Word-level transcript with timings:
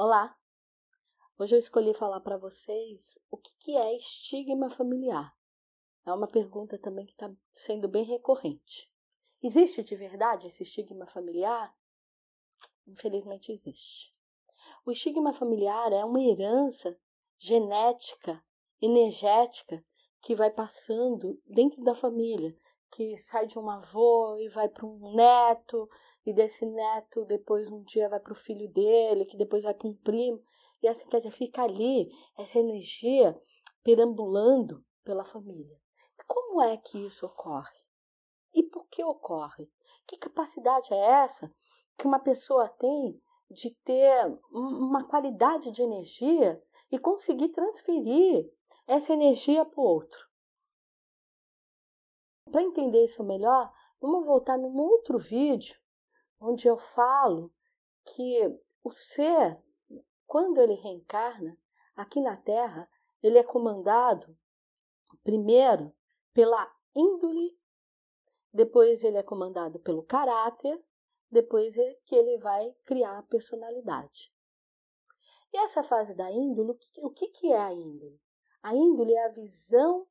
Olá! 0.00 0.38
Hoje 1.36 1.56
eu 1.56 1.58
escolhi 1.58 1.92
falar 1.92 2.20
para 2.20 2.36
vocês 2.38 3.18
o 3.28 3.36
que, 3.36 3.50
que 3.58 3.76
é 3.76 3.96
estigma 3.96 4.70
familiar. 4.70 5.36
É 6.06 6.12
uma 6.12 6.28
pergunta 6.28 6.78
também 6.78 7.04
que 7.04 7.14
está 7.14 7.28
sendo 7.52 7.88
bem 7.88 8.04
recorrente. 8.04 8.88
Existe 9.42 9.82
de 9.82 9.96
verdade 9.96 10.46
esse 10.46 10.62
estigma 10.62 11.04
familiar? 11.04 11.76
Infelizmente 12.86 13.50
existe. 13.50 14.14
O 14.86 14.92
estigma 14.92 15.32
familiar 15.32 15.92
é 15.92 16.04
uma 16.04 16.22
herança 16.22 16.96
genética, 17.36 18.40
energética, 18.80 19.84
que 20.20 20.32
vai 20.32 20.52
passando 20.52 21.42
dentro 21.44 21.82
da 21.82 21.96
família, 21.96 22.56
que 22.90 23.18
sai 23.18 23.46
de 23.46 23.58
um 23.58 23.68
avô 23.68 24.36
e 24.38 24.48
vai 24.48 24.68
para 24.68 24.86
um 24.86 25.14
neto, 25.14 25.88
e 26.24 26.32
desse 26.32 26.66
neto 26.66 27.24
depois 27.24 27.70
um 27.70 27.82
dia 27.82 28.08
vai 28.08 28.20
para 28.20 28.32
o 28.32 28.36
filho 28.36 28.68
dele, 28.68 29.24
que 29.24 29.36
depois 29.36 29.64
vai 29.64 29.74
para 29.74 29.88
um 29.88 29.94
primo, 29.94 30.42
e 30.82 30.88
assim, 30.88 31.06
quer 31.06 31.18
dizer, 31.18 31.30
fica 31.30 31.62
ali 31.62 32.10
essa 32.36 32.58
energia 32.58 33.40
perambulando 33.82 34.84
pela 35.04 35.24
família. 35.24 35.76
E 36.18 36.24
como 36.26 36.62
é 36.62 36.76
que 36.76 36.98
isso 37.06 37.26
ocorre? 37.26 37.78
E 38.54 38.62
por 38.62 38.86
que 38.88 39.02
ocorre? 39.02 39.70
Que 40.06 40.16
capacidade 40.16 40.92
é 40.92 40.96
essa 40.96 41.52
que 41.96 42.06
uma 42.06 42.20
pessoa 42.20 42.68
tem 42.68 43.20
de 43.50 43.74
ter 43.84 44.38
uma 44.52 45.04
qualidade 45.04 45.70
de 45.70 45.82
energia 45.82 46.62
e 46.90 46.98
conseguir 46.98 47.48
transferir 47.48 48.50
essa 48.86 49.12
energia 49.12 49.64
para 49.64 49.80
o 49.80 49.84
outro? 49.84 50.27
Para 52.50 52.62
entender 52.62 53.04
isso 53.04 53.22
melhor, 53.22 53.72
vamos 54.00 54.24
voltar 54.24 54.56
num 54.56 54.76
outro 54.78 55.18
vídeo 55.18 55.78
onde 56.40 56.66
eu 56.66 56.78
falo 56.78 57.52
que 58.04 58.40
o 58.82 58.90
ser, 58.90 59.60
quando 60.26 60.60
ele 60.60 60.74
reencarna 60.74 61.58
aqui 61.94 62.20
na 62.20 62.36
Terra, 62.36 62.88
ele 63.22 63.38
é 63.38 63.42
comandado 63.42 64.36
primeiro 65.22 65.92
pela 66.32 66.72
índole, 66.94 67.58
depois 68.52 69.02
ele 69.02 69.18
é 69.18 69.22
comandado 69.22 69.78
pelo 69.80 70.02
caráter, 70.02 70.82
depois 71.30 71.76
é 71.76 71.94
que 72.06 72.14
ele 72.14 72.38
vai 72.38 72.72
criar 72.84 73.18
a 73.18 73.22
personalidade. 73.22 74.32
E 75.52 75.58
essa 75.58 75.82
fase 75.82 76.14
da 76.14 76.30
índole, 76.30 76.78
o 76.98 77.10
que, 77.10 77.28
que 77.28 77.52
é 77.52 77.58
a 77.58 77.72
índole? 77.72 78.20
A 78.62 78.74
índole 78.74 79.12
é 79.12 79.26
a 79.26 79.32
visão 79.32 80.06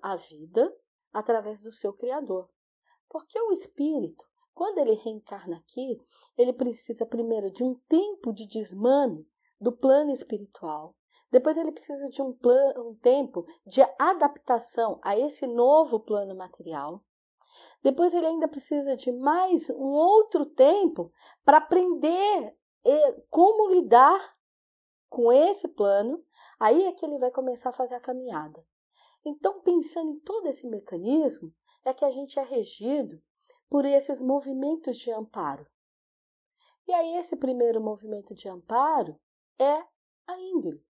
à 0.00 0.16
vida 0.16 0.74
através 1.12 1.62
do 1.62 1.72
seu 1.72 1.92
Criador. 1.92 2.48
Porque 3.08 3.38
o 3.40 3.52
espírito, 3.52 4.24
quando 4.54 4.78
ele 4.78 4.94
reencarna 4.94 5.56
aqui, 5.58 6.00
ele 6.36 6.52
precisa 6.52 7.04
primeiro 7.04 7.50
de 7.50 7.62
um 7.62 7.74
tempo 7.88 8.32
de 8.32 8.46
desmame 8.46 9.28
do 9.60 9.72
plano 9.72 10.10
espiritual. 10.10 10.96
Depois 11.30 11.56
ele 11.56 11.72
precisa 11.72 12.08
de 12.10 12.20
um, 12.20 12.32
plano, 12.32 12.90
um 12.90 12.94
tempo 12.94 13.46
de 13.66 13.80
adaptação 13.98 15.00
a 15.02 15.18
esse 15.18 15.46
novo 15.46 16.00
plano 16.00 16.34
material. 16.34 17.02
Depois 17.82 18.14
ele 18.14 18.26
ainda 18.26 18.48
precisa 18.48 18.96
de 18.96 19.10
mais 19.10 19.70
um 19.70 19.92
outro 19.92 20.46
tempo 20.46 21.12
para 21.44 21.58
aprender 21.58 22.56
como 23.30 23.70
lidar 23.70 24.36
com 25.08 25.32
esse 25.32 25.68
plano. 25.68 26.22
Aí 26.58 26.84
é 26.84 26.92
que 26.92 27.04
ele 27.04 27.18
vai 27.18 27.30
começar 27.30 27.70
a 27.70 27.74
fazer 27.74 27.94
a 27.94 28.00
caminhada. 28.00 28.64
Então, 29.24 29.60
pensando 29.60 30.10
em 30.10 30.20
todo 30.20 30.48
esse 30.48 30.66
mecanismo, 30.66 31.54
é 31.84 31.94
que 31.94 32.04
a 32.04 32.10
gente 32.10 32.38
é 32.38 32.42
regido 32.42 33.22
por 33.68 33.84
esses 33.84 34.20
movimentos 34.20 34.96
de 34.96 35.10
amparo. 35.10 35.66
E 36.86 36.92
aí, 36.92 37.16
esse 37.16 37.36
primeiro 37.36 37.80
movimento 37.80 38.34
de 38.34 38.48
amparo 38.48 39.18
é 39.58 39.84
a 40.26 40.38
índole. 40.38 40.84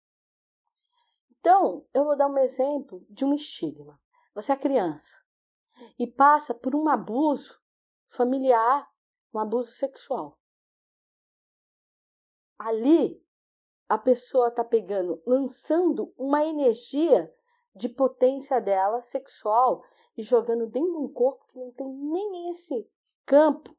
Então, 1.39 1.87
eu 1.93 2.05
vou 2.05 2.17
dar 2.17 2.29
um 2.29 2.39
exemplo 2.39 3.05
de 3.11 3.25
um 3.25 3.35
estigma. 3.35 4.01
Você 4.35 4.53
é 4.53 4.57
criança 4.57 5.19
e 5.99 6.07
passa 6.07 6.55
por 6.55 6.75
um 6.75 6.89
abuso 6.89 7.61
familiar, 8.09 8.91
um 9.35 9.39
abuso 9.39 9.73
sexual. 9.73 10.39
Ali, 12.59 13.23
a 13.89 13.99
pessoa 13.99 14.49
está 14.49 14.65
pegando, 14.65 15.23
lançando 15.27 16.15
uma 16.17 16.45
energia 16.45 17.33
de 17.75 17.89
potência 17.89 18.61
dela 18.61 19.03
sexual 19.03 19.83
e 20.17 20.23
jogando 20.23 20.67
dentro 20.67 20.93
de 20.93 20.99
um 20.99 21.09
corpo 21.09 21.47
que 21.47 21.59
não 21.59 21.71
tem 21.73 21.89
nem 21.89 22.51
esse 22.51 22.89
campo 23.25 23.75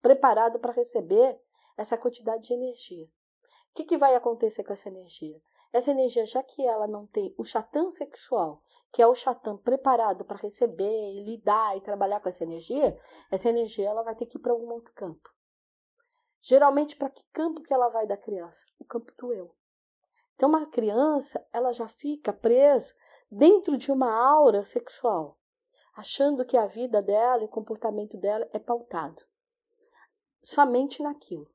preparado 0.00 0.58
para 0.58 0.72
receber 0.72 1.40
essa 1.76 1.96
quantidade 1.96 2.48
de 2.48 2.54
energia. 2.54 3.06
O 3.06 3.74
que, 3.74 3.84
que 3.84 3.96
vai 3.96 4.14
acontecer 4.14 4.64
com 4.64 4.72
essa 4.72 4.88
energia? 4.88 5.40
Essa 5.72 5.90
energia, 5.90 6.26
já 6.26 6.42
que 6.42 6.66
ela 6.66 6.86
não 6.86 7.06
tem 7.06 7.34
o 7.38 7.44
chatã 7.44 7.90
sexual, 7.90 8.62
que 8.92 9.00
é 9.00 9.06
o 9.06 9.14
chatã 9.14 9.56
preparado 9.56 10.24
para 10.24 10.36
receber 10.36 11.12
e 11.12 11.24
lidar 11.24 11.76
e 11.76 11.80
trabalhar 11.80 12.20
com 12.20 12.28
essa 12.28 12.44
energia, 12.44 12.98
essa 13.30 13.48
energia 13.48 13.88
ela 13.88 14.02
vai 14.02 14.14
ter 14.14 14.26
que 14.26 14.36
ir 14.36 14.40
para 14.40 14.52
algum 14.52 14.70
outro 14.70 14.92
campo. 14.92 15.30
Geralmente, 16.42 16.96
para 16.96 17.08
que 17.08 17.24
campo 17.32 17.62
que 17.62 17.72
ela 17.72 17.88
vai 17.88 18.06
da 18.06 18.16
criança? 18.16 18.66
O 18.78 18.84
campo 18.84 19.12
do 19.16 19.32
eu. 19.32 19.54
Então, 20.34 20.48
uma 20.48 20.66
criança, 20.66 21.44
ela 21.52 21.72
já 21.72 21.88
fica 21.88 22.32
presa 22.32 22.92
dentro 23.30 23.76
de 23.76 23.92
uma 23.92 24.12
aura 24.12 24.64
sexual, 24.64 25.38
achando 25.94 26.44
que 26.44 26.56
a 26.56 26.66
vida 26.66 27.00
dela 27.00 27.42
e 27.42 27.46
o 27.46 27.48
comportamento 27.48 28.16
dela 28.16 28.48
é 28.52 28.58
pautado 28.58 29.22
somente 30.42 31.02
naquilo. 31.02 31.48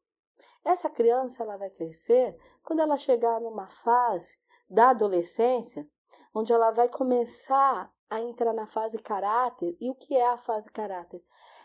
Essa 0.64 0.90
criança, 0.90 1.44
ela 1.44 1.58
vai 1.58 1.70
crescer 1.70 2.38
quando 2.64 2.80
ela 2.80 2.98
chegar 2.98 3.40
numa 3.42 3.68
fase 3.68 4.40
da 4.70 4.90
adolescência, 4.90 5.88
onde 6.34 6.54
ela 6.54 6.72
vai 6.72 6.90
começar 6.90 7.92
a 8.10 8.22
entrar 8.22 8.54
na 8.54 8.66
fase 8.66 8.98
caráter. 8.98 9.76
E 9.80 9.90
o 9.90 9.96
que 9.96 10.16
é 10.16 10.28
a 10.28 10.38
fase 10.38 10.70
caráter? 10.70 11.24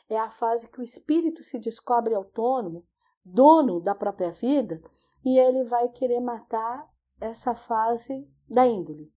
É 0.08 0.18
a 0.18 0.30
fase 0.30 0.68
que 0.68 0.80
o 0.80 0.84
espírito 0.84 1.42
se 1.42 1.58
descobre 1.58 2.14
autônomo, 2.14 2.84
dono 3.24 3.80
da 3.80 3.94
própria 3.94 4.30
vida, 4.30 4.82
e 5.24 5.38
ele 5.38 5.64
vai 5.64 5.88
querer 5.88 6.20
matar 6.20 6.88
essa 7.22 7.54
fase 7.54 8.28
da 8.48 8.66
índole. 8.66 9.14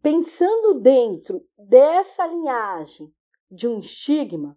Pensando 0.00 0.80
dentro 0.80 1.44
dessa 1.58 2.24
linhagem 2.26 3.12
de 3.50 3.66
um 3.66 3.78
estigma, 3.78 4.56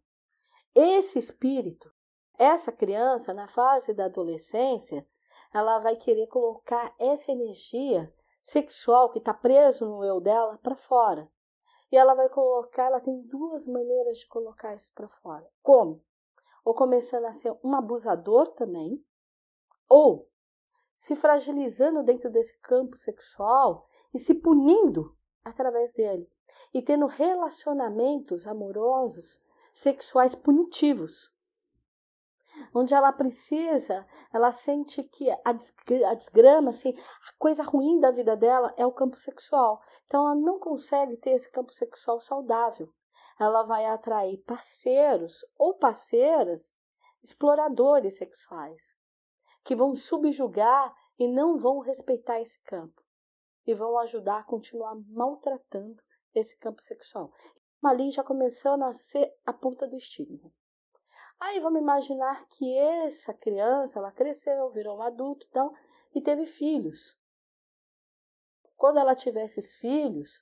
esse 0.76 1.18
espírito, 1.18 1.92
essa 2.38 2.72
criança, 2.72 3.34
na 3.34 3.48
fase 3.48 3.94
da 3.94 4.06
adolescência, 4.06 5.08
ela 5.52 5.80
vai 5.80 5.96
querer 5.96 6.28
colocar 6.28 6.94
essa 7.00 7.32
energia 7.32 8.14
sexual 8.40 9.10
que 9.10 9.18
está 9.18 9.34
preso 9.34 9.86
no 9.86 10.04
eu 10.04 10.22
dela 10.22 10.60
para 10.60 10.76
fora. 10.76 11.28
E 11.92 11.98
ela 11.98 12.14
vai 12.14 12.30
colocar, 12.30 12.86
ela 12.86 13.00
tem 13.00 13.22
duas 13.24 13.66
maneiras 13.66 14.20
de 14.20 14.28
colocar 14.28 14.76
isso 14.76 14.92
para 14.94 15.08
fora. 15.08 15.50
Como? 15.64 16.04
Ou 16.64 16.76
começando 16.76 17.26
a 17.26 17.34
ser 17.34 17.58
um 17.64 17.74
abusador 17.74 18.52
também, 18.52 19.04
ou 19.90 20.30
se 20.98 21.16
fragilizando 21.16 22.02
dentro 22.02 22.30
desse 22.32 22.58
campo 22.58 22.98
sexual 22.98 23.88
e 24.12 24.18
se 24.18 24.34
punindo 24.34 25.16
através 25.46 25.94
dele 25.94 26.28
e 26.74 26.82
tendo 26.82 27.06
relacionamentos 27.06 28.48
amorosos 28.48 29.40
sexuais 29.72 30.34
punitivos. 30.34 31.32
Onde 32.74 32.96
ela 32.96 33.14
precisa, 33.14 34.08
ela 34.34 34.52
sente 34.52 35.04
que 35.04 35.30
a 35.30 36.14
desgrama, 36.14 36.72
assim, 36.72 36.98
a 36.98 37.34
coisa 37.38 37.62
ruim 37.62 38.00
da 38.00 38.10
vida 38.10 38.36
dela 38.36 38.74
é 38.76 38.86
o 38.86 38.92
campo 38.92 39.16
sexual. 39.16 39.80
Então 40.08 40.24
ela 40.24 40.34
não 40.34 40.58
consegue 40.58 41.16
ter 41.18 41.32
esse 41.32 41.52
campo 41.52 41.72
sexual 41.72 42.20
saudável. 42.20 42.92
Ela 43.40 43.62
vai 43.62 43.86
atrair 43.86 44.38
parceiros 44.40 45.46
ou 45.56 45.76
parceiras 45.76 46.76
exploradores 47.22 48.18
sexuais 48.18 48.97
que 49.68 49.76
vão 49.76 49.94
subjugar 49.94 50.96
e 51.20 51.28
não 51.28 51.58
vão 51.58 51.80
respeitar 51.80 52.40
esse 52.40 52.58
campo 52.62 53.04
e 53.66 53.74
vão 53.74 54.00
ajudar 54.00 54.40
a 54.40 54.44
continuar 54.44 54.96
maltratando 55.10 56.02
esse 56.34 56.56
campo 56.56 56.82
sexual. 56.82 57.34
Ali 57.84 58.10
já 58.10 58.24
começou 58.24 58.72
a 58.72 58.78
nascer 58.78 59.30
a 59.46 59.52
ponta 59.52 59.86
do 59.86 59.98
estigma. 59.98 60.54
Aí 61.38 61.60
vamos 61.60 61.82
imaginar 61.82 62.48
que 62.48 62.78
essa 62.78 63.34
criança, 63.34 64.00
ela 64.00 64.10
cresceu, 64.10 64.70
virou 64.70 65.00
um 65.00 65.02
adulto 65.02 65.46
então, 65.50 65.76
e 66.16 66.22
teve 66.22 66.46
filhos. 66.46 67.18
Quando 68.78 69.00
ela 69.00 69.16
tiver 69.16 69.44
esses 69.44 69.76
filhos, 69.76 70.42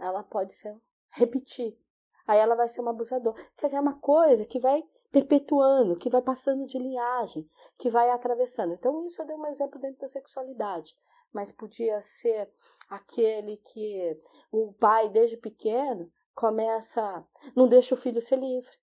ela 0.00 0.24
pode 0.24 0.52
ser, 0.52 0.76
repetir. 1.10 1.78
Aí 2.26 2.40
ela 2.40 2.56
vai 2.56 2.68
ser 2.68 2.80
uma 2.80 2.90
abusadora. 2.90 3.40
Quer 3.56 3.66
dizer, 3.66 3.76
é 3.76 3.80
uma 3.80 4.00
coisa 4.00 4.44
que 4.44 4.58
vai 4.58 4.82
perpetuando, 5.10 5.96
que 5.96 6.10
vai 6.10 6.22
passando 6.22 6.66
de 6.66 6.78
linhagem, 6.78 7.48
que 7.78 7.88
vai 7.90 8.10
atravessando. 8.10 8.74
Então, 8.74 9.04
isso 9.04 9.22
eu 9.22 9.26
dei 9.26 9.36
um 9.36 9.46
exemplo 9.46 9.80
dentro 9.80 10.00
da 10.00 10.08
sexualidade, 10.08 10.94
mas 11.32 11.52
podia 11.52 12.00
ser 12.02 12.50
aquele 12.88 13.56
que 13.58 14.20
o 14.50 14.72
pai, 14.74 15.08
desde 15.08 15.36
pequeno, 15.36 16.10
começa, 16.34 17.26
não 17.56 17.66
deixa 17.66 17.94
o 17.94 17.98
filho 17.98 18.20
ser 18.20 18.36
livre. 18.36 18.76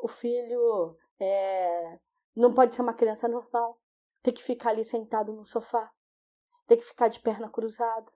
O 0.00 0.08
filho 0.08 0.96
é, 1.20 1.98
Não 2.34 2.54
pode 2.54 2.74
ser 2.74 2.82
uma 2.82 2.94
criança 2.94 3.26
normal. 3.28 3.80
Tem 4.22 4.32
que 4.32 4.42
ficar 4.42 4.70
ali 4.70 4.84
sentado 4.84 5.32
no 5.32 5.44
sofá. 5.44 5.92
Tem 6.66 6.78
que 6.78 6.84
ficar 6.84 7.08
de 7.08 7.20
perna 7.20 7.48
cruzada. 7.50 8.10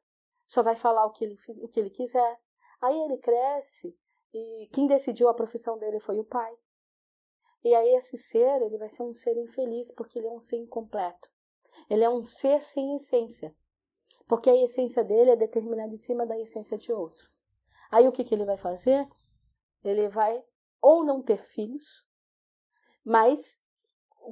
Só 0.46 0.62
vai 0.62 0.76
falar 0.76 1.04
o 1.06 1.10
que 1.10 1.24
ele, 1.24 1.38
o 1.60 1.68
que 1.68 1.80
ele 1.80 1.90
quiser. 1.90 2.40
Aí 2.80 2.98
ele 3.00 3.18
cresce 3.18 3.96
e 4.32 4.68
quem 4.72 4.86
decidiu 4.86 5.28
a 5.28 5.34
profissão 5.34 5.78
dele 5.78 6.00
foi 6.00 6.18
o 6.18 6.24
pai. 6.24 6.56
E 7.64 7.74
aí 7.74 7.94
esse 7.94 8.16
ser, 8.16 8.62
ele 8.62 8.76
vai 8.76 8.88
ser 8.88 9.02
um 9.02 9.12
ser 9.12 9.36
infeliz 9.36 9.92
porque 9.92 10.18
ele 10.18 10.26
é 10.26 10.30
um 10.30 10.40
ser 10.40 10.56
incompleto. 10.56 11.30
Ele 11.88 12.04
é 12.04 12.10
um 12.10 12.24
ser 12.24 12.60
sem 12.62 12.94
essência. 12.94 13.54
Porque 14.26 14.50
a 14.50 14.56
essência 14.56 15.04
dele 15.04 15.30
é 15.30 15.36
determinada 15.36 15.92
em 15.92 15.96
cima 15.96 16.26
da 16.26 16.38
essência 16.38 16.76
de 16.76 16.92
outro. 16.92 17.30
Aí 17.90 18.08
o 18.08 18.12
que, 18.12 18.24
que 18.24 18.34
ele 18.34 18.44
vai 18.44 18.56
fazer? 18.56 19.08
Ele 19.84 20.08
vai 20.08 20.42
ou 20.80 21.04
não 21.04 21.22
ter 21.22 21.44
filhos, 21.44 22.04
mas 23.04 23.62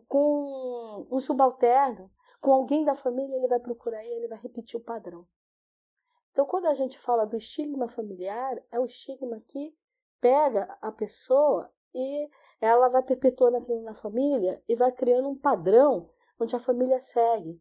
com 0.08 1.06
um 1.10 1.18
subalterno, 1.18 2.10
com 2.40 2.52
alguém 2.52 2.84
da 2.84 2.94
família, 2.94 3.36
ele 3.36 3.48
vai 3.48 3.60
procurar 3.60 4.04
e 4.04 4.08
ele 4.08 4.28
vai 4.28 4.38
repetir 4.38 4.78
o 4.78 4.82
padrão. 4.82 5.26
Então, 6.30 6.46
quando 6.46 6.66
a 6.66 6.74
gente 6.74 6.98
fala 6.98 7.26
do 7.26 7.36
estigma 7.36 7.88
familiar, 7.88 8.62
é 8.70 8.78
o 8.78 8.84
estigma 8.84 9.40
que 9.40 9.76
pega 10.20 10.78
a 10.80 10.92
pessoa 10.92 11.72
e 11.94 12.28
ela 12.60 12.88
vai 12.88 13.02
perpetuando 13.02 13.56
aquilo 13.56 13.82
na 13.82 13.94
família 13.94 14.62
e 14.68 14.74
vai 14.74 14.92
criando 14.92 15.28
um 15.28 15.36
padrão 15.36 16.08
onde 16.38 16.54
a 16.54 16.58
família 16.58 17.00
segue. 17.00 17.60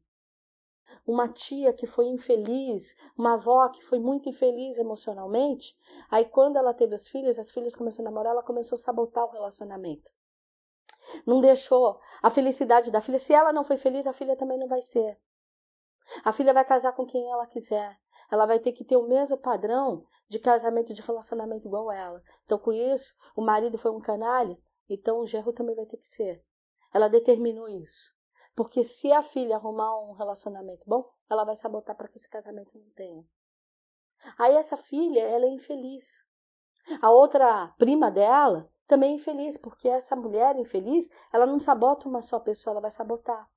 Uma 1.06 1.28
tia 1.28 1.72
que 1.72 1.86
foi 1.86 2.06
infeliz, 2.08 2.96
uma 3.18 3.34
avó 3.34 3.70
que 3.70 3.84
foi 3.84 4.00
muito 4.00 4.28
infeliz 4.28 4.78
emocionalmente, 4.78 5.78
aí 6.10 6.26
quando 6.26 6.58
ela 6.58 6.74
teve 6.74 6.96
as 6.96 7.08
filhas, 7.08 7.38
as 7.38 7.52
filhas 7.52 7.76
começaram 7.76 8.08
a 8.08 8.12
namorar, 8.12 8.34
ela 8.34 8.44
começou 8.44 8.76
a 8.76 8.80
sabotar 8.80 9.26
o 9.26 9.32
relacionamento. 9.32 10.12
Não 11.26 11.40
deixou 11.40 12.00
a 12.22 12.30
felicidade 12.30 12.92
da 12.92 13.02
filha. 13.02 13.20
Se 13.20 13.34
ela 13.34 13.54
não 13.54 13.64
foi 13.64 13.78
feliz, 13.78 14.06
a 14.06 14.14
filha 14.14 14.36
também 14.36 14.58
não 14.58 14.68
vai 14.68 14.82
ser. 14.82 15.18
A 16.24 16.32
filha 16.32 16.54
vai 16.54 16.66
casar 16.66 16.94
com 16.94 17.06
quem 17.06 17.32
ela 17.32 17.46
quiser. 17.46 18.00
Ela 18.32 18.46
vai 18.46 18.60
ter 18.60 18.72
que 18.72 18.84
ter 18.84 18.98
o 18.98 19.08
mesmo 19.08 19.38
padrão 19.38 20.06
de 20.28 20.40
casamento, 20.40 20.94
de 20.94 21.02
relacionamento 21.02 21.68
igual 21.68 21.92
ela. 21.92 22.22
Então, 22.44 22.58
com 22.58 22.72
isso, 22.74 23.16
o 23.36 23.42
marido 23.42 23.78
foi 23.78 23.92
um 23.92 24.00
canalha, 24.00 24.58
então 24.90 25.20
o 25.20 25.26
gerro 25.26 25.54
também 25.54 25.76
vai 25.76 25.86
ter 25.86 25.98
que 25.98 26.08
ser. 26.08 26.44
Ela 26.94 27.08
determinou 27.08 27.68
isso. 27.68 28.14
Porque 28.56 28.84
se 28.84 29.12
a 29.12 29.22
filha 29.22 29.56
arrumar 29.56 29.98
um 30.02 30.14
relacionamento 30.14 30.86
bom, 30.88 31.10
ela 31.30 31.44
vai 31.44 31.56
sabotar 31.56 31.96
para 31.96 32.08
que 32.08 32.18
esse 32.18 32.28
casamento 32.28 32.78
não 32.78 32.90
tenha. 32.92 33.24
Aí 34.38 34.56
essa 34.56 34.76
filha, 34.76 35.22
ela 35.22 35.46
é 35.46 35.50
infeliz. 35.50 36.26
A 37.02 37.12
outra 37.12 37.74
prima 37.78 38.10
dela 38.12 38.70
também 38.88 39.12
é 39.12 39.16
infeliz, 39.16 39.56
porque 39.56 39.88
essa 39.88 40.16
mulher 40.16 40.56
infeliz, 40.58 41.10
ela 41.32 41.46
não 41.46 41.60
sabota 41.60 42.10
uma 42.10 42.22
só 42.22 42.40
pessoa, 42.40 42.74
ela 42.74 42.82
vai 42.82 42.92
sabotar. 42.92 43.50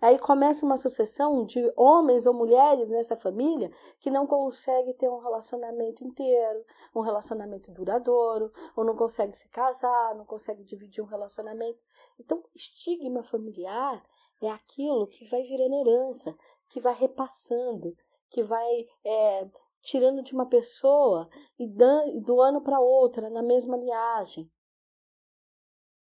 Aí 0.00 0.18
começa 0.18 0.64
uma 0.64 0.76
sucessão 0.76 1.44
de 1.44 1.72
homens 1.76 2.26
ou 2.26 2.34
mulheres 2.34 2.88
nessa 2.88 3.16
família 3.16 3.70
que 3.98 4.10
não 4.10 4.26
consegue 4.26 4.94
ter 4.94 5.08
um 5.08 5.18
relacionamento 5.18 6.04
inteiro, 6.04 6.64
um 6.94 7.00
relacionamento 7.00 7.70
duradouro, 7.72 8.52
ou 8.76 8.84
não 8.84 8.96
consegue 8.96 9.36
se 9.36 9.48
casar, 9.48 10.14
não 10.14 10.24
consegue 10.24 10.62
dividir 10.62 11.02
um 11.02 11.06
relacionamento. 11.06 11.78
Então, 12.18 12.42
estigma 12.54 13.22
familiar 13.22 14.02
é 14.40 14.50
aquilo 14.50 15.06
que 15.06 15.28
vai 15.28 15.42
virando 15.42 15.74
herança, 15.74 16.36
que 16.68 16.80
vai 16.80 16.94
repassando, 16.94 17.96
que 18.30 18.42
vai 18.42 18.86
é, 19.04 19.48
tirando 19.80 20.22
de 20.22 20.32
uma 20.32 20.46
pessoa 20.46 21.28
e 21.58 21.66
do 21.66 22.40
ano 22.40 22.60
para 22.60 22.80
outra, 22.80 23.28
na 23.30 23.42
mesma 23.42 23.76
linhagem. 23.76 24.50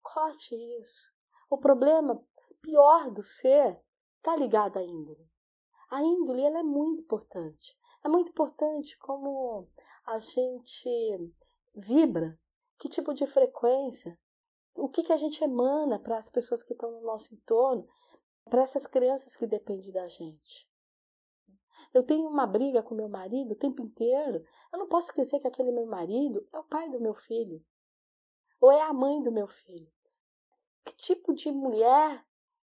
Corte 0.01 0.55
isso. 0.81 1.07
O 1.49 1.57
problema 1.57 2.23
pior 2.61 3.11
do 3.11 3.23
ser 3.23 3.79
está 4.17 4.35
ligado 4.35 4.77
à 4.77 4.83
índole. 4.83 5.29
A 5.89 6.01
índole 6.03 6.43
ela 6.43 6.59
é 6.59 6.63
muito 6.63 7.01
importante. 7.01 7.77
É 8.03 8.07
muito 8.07 8.29
importante 8.29 8.97
como 8.97 9.67
a 10.05 10.19
gente 10.19 11.33
vibra, 11.75 12.39
que 12.77 12.87
tipo 12.87 13.13
de 13.13 13.25
frequência, 13.27 14.17
o 14.73 14.87
que, 14.87 15.03
que 15.03 15.11
a 15.11 15.17
gente 15.17 15.43
emana 15.43 15.99
para 15.99 16.17
as 16.17 16.29
pessoas 16.29 16.63
que 16.63 16.73
estão 16.73 16.91
no 16.91 17.01
nosso 17.01 17.33
entorno, 17.33 17.87
para 18.49 18.61
essas 18.61 18.87
crianças 18.87 19.35
que 19.35 19.45
dependem 19.45 19.91
da 19.91 20.07
gente. 20.07 20.69
Eu 21.93 22.03
tenho 22.03 22.27
uma 22.27 22.45
briga 22.45 22.83
com 22.83 22.93
meu 22.93 23.09
marido 23.09 23.51
o 23.51 23.57
tempo 23.57 23.81
inteiro. 23.81 24.43
Eu 24.71 24.79
não 24.79 24.87
posso 24.87 25.07
esquecer 25.07 25.39
que 25.39 25.47
aquele 25.47 25.71
meu 25.71 25.85
marido 25.85 26.47
é 26.53 26.59
o 26.59 26.63
pai 26.63 26.89
do 26.89 26.99
meu 26.99 27.13
filho. 27.13 27.63
Ou 28.61 28.71
é 28.71 28.81
a 28.81 28.93
mãe 28.93 29.21
do 29.21 29.31
meu 29.31 29.47
filho. 29.47 29.91
Que 30.85 30.95
tipo 30.95 31.33
de 31.33 31.51
mulher 31.51 32.25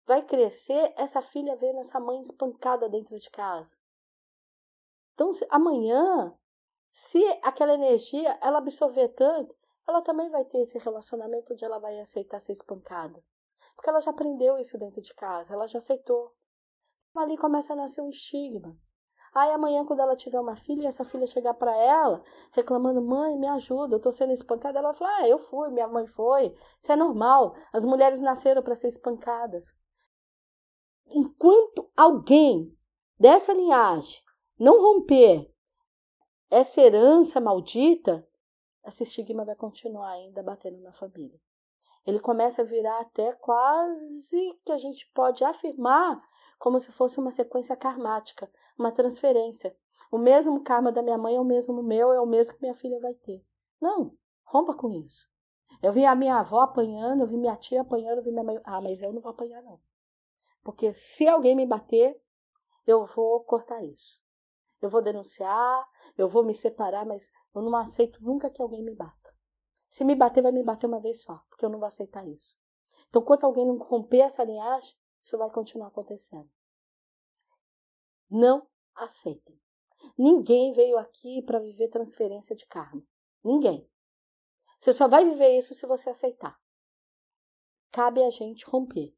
vai 0.08 0.22
crescer 0.22 0.94
essa 0.96 1.22
filha 1.22 1.58
vendo 1.58 1.80
essa 1.80 2.00
mãe 2.00 2.22
espancada 2.22 2.88
dentro 2.88 3.20
de 3.20 3.30
casa. 3.30 3.78
Então, 5.14 5.34
se, 5.34 5.46
amanhã, 5.50 6.34
se 6.88 7.22
aquela 7.44 7.74
energia 7.74 8.40
ela 8.42 8.60
absorver 8.60 9.10
tanto, 9.10 9.54
ela 9.86 10.02
também 10.02 10.30
vai 10.30 10.46
ter 10.46 10.60
esse 10.60 10.78
relacionamento 10.78 11.52
onde 11.52 11.66
ela 11.66 11.78
vai 11.78 12.00
aceitar 12.00 12.40
ser 12.40 12.54
espancada. 12.54 13.22
Porque 13.76 13.90
ela 13.90 14.00
já 14.00 14.12
aprendeu 14.12 14.58
isso 14.58 14.78
dentro 14.78 15.02
de 15.02 15.14
casa, 15.14 15.54
ela 15.54 15.68
já 15.68 15.80
aceitou. 15.80 16.34
Ali 17.14 17.38
começa 17.38 17.74
a 17.74 17.76
nascer 17.76 18.02
um 18.02 18.10
estigma. 18.10 18.78
Aí 19.34 19.52
amanhã, 19.52 19.86
quando 19.86 20.00
ela 20.00 20.16
tiver 20.16 20.40
uma 20.40 20.56
filha, 20.56 20.84
e 20.84 20.88
essa 20.88 21.04
filha 21.04 21.28
chegar 21.28 21.54
para 21.54 21.76
ela 21.76 22.24
reclamando: 22.52 23.02
mãe, 23.02 23.38
me 23.38 23.48
ajuda, 23.48 23.96
eu 23.96 24.00
tô 24.00 24.12
sendo 24.12 24.32
espancada. 24.32 24.80
Ela 24.80 24.90
vai 24.90 24.98
falar: 24.98 25.18
ah, 25.18 25.28
eu 25.28 25.38
fui, 25.38 25.70
minha 25.70 25.88
mãe 25.88 26.08
foi. 26.08 26.56
Isso 26.80 26.92
é 26.92 26.96
normal. 26.96 27.56
As 27.74 27.84
mulheres 27.84 28.22
nasceram 28.22 28.64
para 28.64 28.76
ser 28.76 28.88
espancadas 28.88 29.74
enquanto 31.10 31.90
alguém 31.96 32.76
dessa 33.20 33.54
linhagem 33.54 34.22
não 34.60 34.82
romper 34.82 35.52
essa 36.50 36.82
herança 36.82 37.40
maldita, 37.40 38.28
esse 38.86 39.04
estigma 39.04 39.44
vai 39.44 39.56
continuar 39.56 40.12
ainda 40.12 40.42
batendo 40.42 40.80
na 40.80 40.94
família. 40.94 41.40
Ele 42.06 42.20
começa 42.20 42.62
a 42.62 42.66
virar 42.66 43.02
até 43.02 43.34
quase 43.34 44.58
que 44.64 44.72
a 44.72 44.78
gente 44.78 45.12
pode 45.14 45.44
afirmar 45.44 46.22
como 46.58 46.80
se 46.80 46.92
fosse 46.92 47.20
uma 47.20 47.32
sequência 47.32 47.76
karmática, 47.76 48.50
uma 48.80 48.92
transferência. 48.92 49.76
O 50.10 50.18
mesmo 50.18 50.64
karma 50.64 50.92
da 50.92 51.02
minha 51.02 51.18
mãe 51.18 51.36
é 51.36 51.40
o 51.40 51.44
mesmo 51.44 51.84
meu, 51.84 52.14
é 52.14 52.22
o 52.22 52.26
mesmo 52.26 52.56
que 52.56 52.62
minha 52.62 52.74
filha 52.74 53.00
vai 53.02 53.14
ter. 53.14 53.44
Não, 53.82 54.14
rompa 54.46 54.74
com 54.74 54.94
isso. 54.94 55.28
Eu 55.82 55.92
vi 55.92 56.06
a 56.06 56.16
minha 56.16 56.38
avó 56.38 56.62
apanhando, 56.62 57.22
eu 57.22 57.28
vi 57.28 57.38
minha 57.38 57.56
tia 57.58 57.82
apanhando, 57.82 58.20
eu 58.20 58.24
vi 58.24 58.32
minha 58.32 58.44
mãe. 58.44 58.60
Ah, 58.64 58.82
mas 58.82 59.02
eu 59.02 59.12
não 59.12 59.22
vou 59.22 59.32
apanhar, 59.32 59.62
não. 59.62 59.80
Porque 60.68 60.92
se 60.92 61.26
alguém 61.26 61.56
me 61.56 61.66
bater, 61.66 62.22
eu 62.86 63.06
vou 63.06 63.42
cortar 63.46 63.82
isso. 63.86 64.22
Eu 64.82 64.90
vou 64.90 65.02
denunciar, 65.02 65.88
eu 66.18 66.28
vou 66.28 66.44
me 66.44 66.54
separar, 66.54 67.06
mas 67.06 67.32
eu 67.56 67.62
não 67.62 67.74
aceito 67.78 68.22
nunca 68.22 68.50
que 68.50 68.62
alguém 68.62 68.84
me 68.84 68.94
bata. 68.94 69.34
Se 69.88 70.04
me 70.04 70.14
bater, 70.14 70.44
vai 70.44 70.52
me 70.52 70.62
bater 70.62 70.86
uma 70.86 71.00
vez 71.00 71.22
só, 71.22 71.42
porque 71.48 71.64
eu 71.64 71.70
não 71.70 71.80
vou 71.80 71.88
aceitar 71.88 72.28
isso. 72.28 72.58
Então, 73.08 73.22
enquanto 73.22 73.46
alguém 73.46 73.66
não 73.66 73.78
romper 73.78 74.20
essa 74.20 74.44
linhagem, 74.44 74.94
isso 75.22 75.38
vai 75.38 75.50
continuar 75.50 75.88
acontecendo. 75.88 76.52
Não 78.30 78.68
aceitem. 78.94 79.58
Ninguém 80.18 80.74
veio 80.74 80.98
aqui 80.98 81.42
para 81.44 81.62
viver 81.62 81.88
transferência 81.88 82.54
de 82.54 82.66
karma. 82.66 83.02
Ninguém. 83.42 83.90
Você 84.78 84.92
só 84.92 85.08
vai 85.08 85.24
viver 85.24 85.58
isso 85.58 85.74
se 85.74 85.88
você 85.88 86.10
aceitar. 86.10 86.60
Cabe 87.90 88.22
a 88.22 88.30
gente 88.30 88.66
romper. 88.66 89.16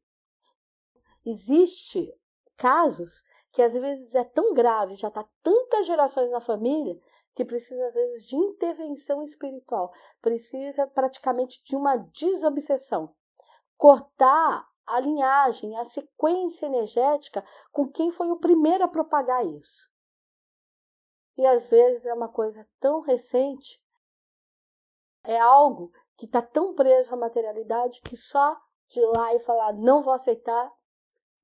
Existe 1.24 2.14
casos 2.56 3.22
que 3.52 3.62
às 3.62 3.74
vezes 3.74 4.14
é 4.14 4.24
tão 4.24 4.54
grave, 4.54 4.94
já 4.94 5.08
está 5.08 5.26
tantas 5.42 5.86
gerações 5.86 6.30
na 6.30 6.40
família, 6.40 6.98
que 7.34 7.44
precisa 7.44 7.86
às 7.86 7.94
vezes 7.94 8.26
de 8.26 8.36
intervenção 8.36 9.22
espiritual, 9.22 9.92
precisa 10.20 10.86
praticamente 10.86 11.62
de 11.64 11.76
uma 11.76 11.96
desobsessão. 11.96 13.14
Cortar 13.76 14.68
a 14.86 15.00
linhagem, 15.00 15.76
a 15.78 15.84
sequência 15.84 16.66
energética 16.66 17.44
com 17.70 17.88
quem 17.88 18.10
foi 18.10 18.30
o 18.30 18.38
primeiro 18.38 18.84
a 18.84 18.88
propagar 18.88 19.46
isso. 19.46 19.88
E 21.36 21.46
às 21.46 21.68
vezes 21.68 22.04
é 22.04 22.12
uma 22.12 22.28
coisa 22.28 22.68
tão 22.78 23.00
recente, 23.00 23.82
é 25.24 25.38
algo 25.38 25.92
que 26.16 26.26
está 26.26 26.42
tão 26.42 26.74
preso 26.74 27.14
à 27.14 27.16
materialidade 27.16 28.00
que 28.02 28.16
só 28.16 28.56
de 28.88 29.00
ir 29.00 29.06
lá 29.06 29.34
e 29.34 29.40
falar 29.40 29.72
não 29.72 30.02
vou 30.02 30.12
aceitar 30.12 30.70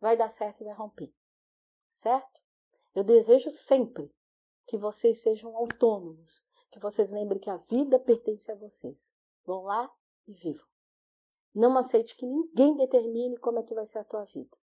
vai 0.06 0.16
dar 0.16 0.30
certo 0.30 0.60
e 0.60 0.64
vai 0.64 0.72
romper. 0.72 1.12
Certo? 1.92 2.40
Eu 2.94 3.02
desejo 3.02 3.50
sempre 3.50 4.14
que 4.64 4.76
vocês 4.76 5.20
sejam 5.20 5.56
autônomos, 5.56 6.44
que 6.70 6.78
vocês 6.78 7.10
lembrem 7.10 7.40
que 7.40 7.50
a 7.50 7.56
vida 7.56 7.98
pertence 7.98 8.48
a 8.52 8.54
vocês. 8.54 9.12
Vão 9.44 9.64
lá 9.64 9.92
e 10.24 10.32
vivam. 10.32 10.66
Não 11.52 11.76
aceite 11.76 12.14
que 12.14 12.24
ninguém 12.24 12.76
determine 12.76 13.36
como 13.38 13.58
é 13.58 13.64
que 13.64 13.74
vai 13.74 13.84
ser 13.84 13.98
a 13.98 14.04
tua 14.04 14.24
vida. 14.24 14.56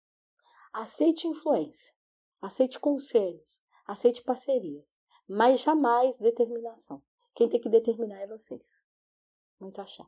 Aceite 0.74 1.26
influência, 1.26 1.94
aceite 2.38 2.78
conselhos, 2.78 3.62
aceite 3.86 4.22
parcerias, 4.22 4.94
mas 5.26 5.60
jamais 5.60 6.18
determinação. 6.18 7.02
Quem 7.34 7.48
tem 7.48 7.60
que 7.60 7.70
determinar 7.70 8.20
é 8.20 8.26
vocês. 8.26 8.84
Muito 9.58 9.80
axé. 9.80 10.04